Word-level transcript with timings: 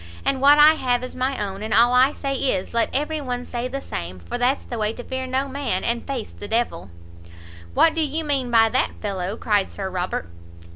And 0.25 0.41
what 0.41 0.57
I 0.57 0.73
have 0.73 1.03
is 1.03 1.15
my 1.15 1.37
own, 1.39 1.61
and 1.61 1.75
all 1.75 1.93
I 1.93 2.11
say 2.11 2.33
is, 2.33 2.73
let 2.73 2.89
every 2.91 3.21
one 3.21 3.45
say 3.45 3.67
the 3.67 3.81
same, 3.83 4.17
for 4.19 4.35
that's 4.39 4.63
the 4.65 4.79
way 4.79 4.93
to 4.93 5.03
fear 5.03 5.27
no 5.27 5.47
man, 5.47 5.83
and 5.83 6.07
face 6.07 6.31
the 6.31 6.47
d 6.47 6.55
l." 6.57 6.89
"What 7.75 7.93
do 7.93 8.01
you 8.01 8.23
mean 8.23 8.49
by 8.49 8.67
that, 8.69 8.93
fellow?" 8.99 9.37
cried 9.37 9.69
Sir 9.69 9.91
Robert. 9.91 10.27